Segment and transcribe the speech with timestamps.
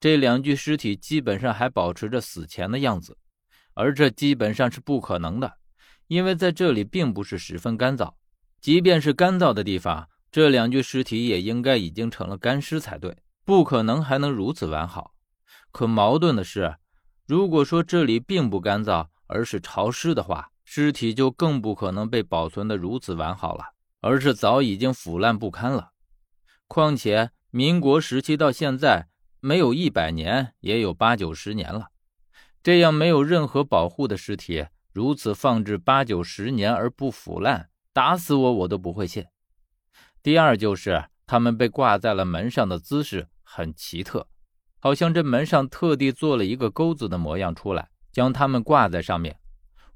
[0.00, 3.18] 这两具尸体基本上还保持着死前的样子，
[3.74, 5.54] 而这基本上是不可能的，
[6.06, 8.14] 因为在这里并不是十分干燥，
[8.60, 15.14] 即便是干燥的地方，这两具尸体也应该已经成了干尸才对，不可能还能如此完好。
[15.72, 16.76] 可矛盾的是，
[17.26, 23.64] 如果说这里并不干燥，而是潮湿的话，尸体就更不可能被保存的如此完好了，
[24.00, 25.90] 而是早已经腐烂不堪了。
[26.68, 29.08] 况且民国时期到现在。
[29.40, 31.88] 没有一百年，也有八九十年了。
[32.62, 39.24] 这样没有任何保护的尸体，如此放置八九十年而不腐烂，打死我我都不会信。
[40.22, 44.26] 第二就是他们被挂在了门上的姿势很奇特，
[44.80, 49.38] 好像这门上特地做了一个钩子的模样出来，将他们挂在上面。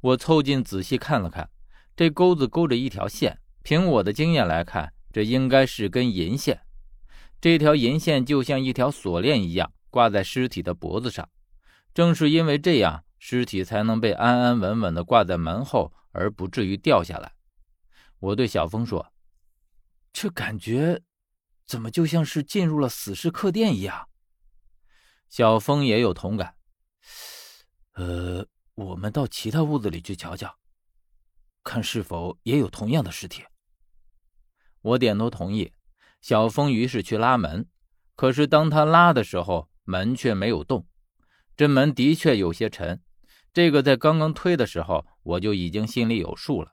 [0.00, 1.50] 我凑近仔细看了看，
[1.96, 6.60] 这钩子勾着一条线，凭我的经验来看，这应该是根银线。
[7.42, 11.28] 这条银线就像一条锁链一样挂在尸体的脖子上，
[11.92, 17.34] 正是因为这样，尸体才能被安安稳稳地挂在门后，而不至于掉下来。
[18.20, 19.12] 我对小峰说
[20.14, 21.02] ：“这感觉
[21.66, 24.08] 怎么就像是进入了死尸客店一样？”
[25.28, 26.54] 小峰也有同感。
[27.94, 30.56] 呃，我们到其他屋子里去瞧瞧，
[31.64, 33.42] 看是否也有同样的尸体。
[34.80, 35.72] 我点头同意。
[36.22, 37.68] 小峰于是去拉门，
[38.14, 40.86] 可是当他拉的时候，门却没有动。
[41.56, 43.02] 这门的确有些沉，
[43.52, 46.72] 这个在刚刚推的时候我就已经心里有数了，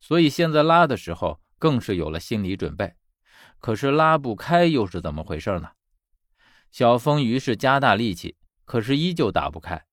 [0.00, 2.94] 所以现在拉的时候更是有了心理准备。
[3.60, 5.70] 可是拉不开又是怎么回事呢？
[6.70, 9.86] 小峰于是加大力气，可是依旧打不开。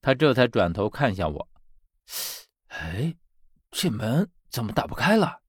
[0.00, 1.48] 他这才转头看向我
[2.68, 3.14] ：“哎，
[3.70, 5.40] 这门怎么打不开了？”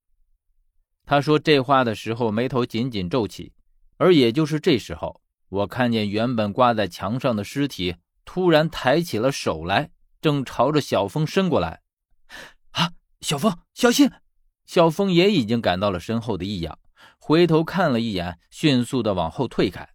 [1.10, 3.52] 他说这话的时候，眉头紧紧皱起，
[3.96, 11.80] 而也就是这时候，我看见原本挂在墙上的尸体突然抬起了手来，正朝着小峰伸过来。
[12.70, 14.08] 啊，小峰，小心！
[14.64, 16.78] 小峰也已经感到了身后的异样，
[17.18, 19.88] 回头看了一眼，迅速的往后退开。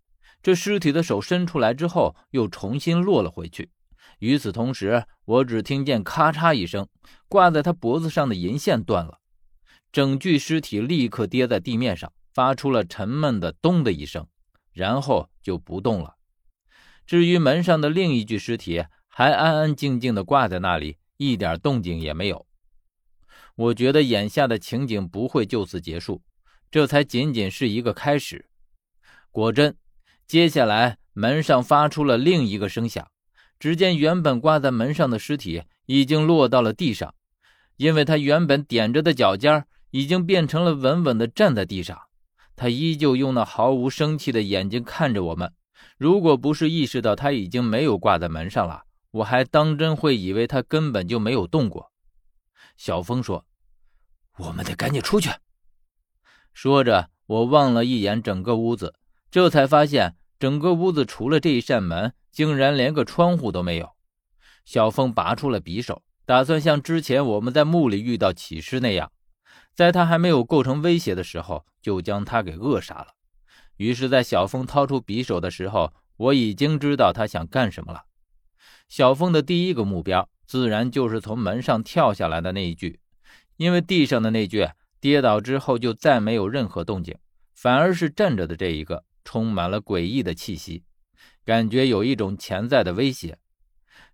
[0.43, 3.69] 这尸体的手伸出来之后，又重新落了回去。
[4.19, 6.89] 与此同时，我只听见咔嚓一声，
[7.29, 9.21] 挂在他脖子上的银线断了。
[9.95, 14.27] 整具尸体立刻跌在地面上，发出了沉闷的“咚”的一声，
[14.73, 16.15] 然后就不动了。
[17.07, 22.45] 至于门上的另一具尸体，还安安静静地挂在那里，一点动静也没有。
[23.55, 26.21] 我觉得眼下的情景不会就此结束，
[26.69, 28.49] 这才仅仅是一个开始。
[29.31, 29.77] 果真，
[30.27, 33.09] 接下来门上发出了另一个声响，
[33.57, 37.15] 只见原本挂在门上的尸体已经落到了地上，
[37.77, 41.99] 因为他原本踮着的脚尖已经变成了稳稳地站在地上，
[42.55, 45.53] 他依旧用那毫无生气的眼睛看着我们。
[45.97, 51.91] 如果不是意识到他已经没有挂在门上了，我还当真会以为他根本就没有动过。
[52.75, 53.45] 小峰说
[54.39, 55.29] ：“我们得赶紧出去。”
[56.53, 58.95] 说着，我望了一眼整个屋子，
[59.31, 63.91] 这才发现整个屋子除了这一扇门，竟然连个窗户都没有。
[64.65, 69.11] 小峰拔出了匕首，打算像之前我们在墓里遇到起尸那样。
[69.75, 73.07] 在他还没有构成威胁的时候，就将他给扼杀了。
[73.75, 78.05] 于是，在小峰掏出匕首的时候，我已经知道他想干什么了。
[78.87, 83.01] 小峰的第一个目标，自然就是从门上跳下来的那一具，
[83.57, 84.69] 因为地上的那具
[85.01, 87.17] 跌倒之后就再没有任何动静，
[87.53, 90.83] 反而是站着的这一个，充满了诡异的气息，
[91.43, 93.37] 感觉有一种潜在的威胁。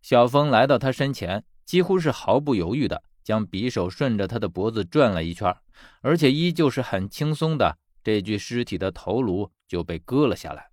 [0.01, 3.03] 小峰来到他身前，几乎是毫不犹豫的。
[3.31, 5.55] 将匕首顺着他的脖子转了一圈，
[6.01, 10.67] 而且依旧是很轻松的，这具尸体的头颅就被割了下来。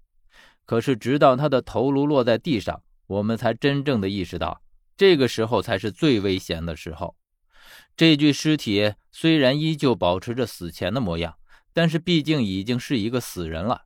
[0.66, 4.60] 可是，直到他的头颅落在地上，我们才真正的意识到，
[4.96, 7.14] 这个时候才是最危险的时候。
[7.96, 11.36] 这具尸体虽然依旧保持着死前的模样，
[11.72, 13.82] 但是毕竟已经是一个死人了。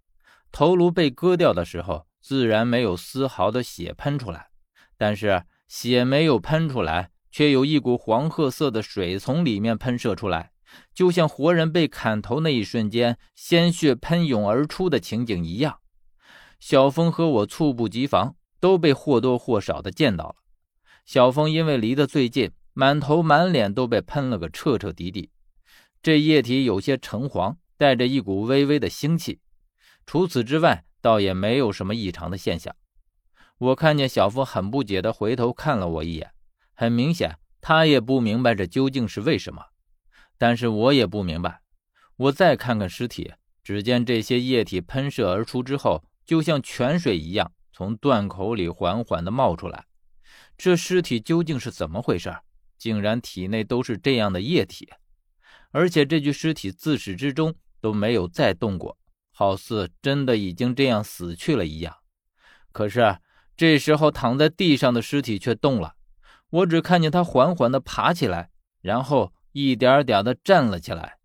[0.50, 4.48] 头颅被割掉的时候，自然没有丝毫的血喷出来，
[4.97, 7.10] 但是血没有喷出来。
[7.32, 10.52] 却有一股黄褐色的水从里面喷射出来，
[10.94, 15.80] 就像活人被砍头那一瞬间鲜血喷涌而出的情景一样。
[16.60, 20.36] 小峰和我猝不及防，都被或多或少的见到了。
[21.04, 25.30] 小峰因为离得最近，满头满脸都被喷了个彻彻底底，
[26.02, 29.40] 这液体有些橙黄，带着一股微微的腥气。
[30.06, 32.76] 除此之外，倒也没有什么异常的现象。
[33.58, 36.31] 我看见小峰很不解地回头看了我一眼。
[36.82, 39.66] 很明显，他也不明白这究竟是为什么，
[40.36, 41.60] 但是我也不明白。
[42.16, 49.84] 我再看看尸体，只见这些液体喷射而出之后，就像泉水一样，从断口里缓缓地冒出来。
[50.58, 52.34] 这尸体究竟是怎么回事？
[52.76, 54.88] 竟然体内都是这样的液体，
[55.70, 58.98] 而且这具尸体自始至终都没有再动过，
[59.30, 61.96] 好似真的已经这样死去了一样。
[62.72, 63.18] 可是
[63.56, 65.94] 这时候躺在地上的尸体却动了，
[66.53, 68.51] 我只看见他缓缓地爬起来，
[68.83, 71.16] 然后一点点地站了起来。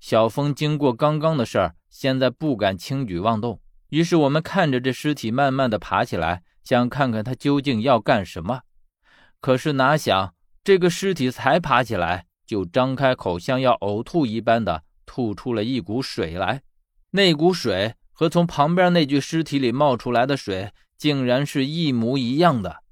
[0.00, 3.60] 小峰经过刚刚的事儿，现在不敢轻举妄动。
[3.90, 8.62] 于是我们看着这尸体慢慢的爬起来，想看看他究竟要干什么。
[9.40, 10.34] 可是哪想，
[10.64, 16.62] 这个尸体才爬起来，就张开口，像要呕吐一般的吐出了一股水来。
[17.10, 22.82] 那股水和从旁边那具尸体里冒出来的水，竟然是一模一样的。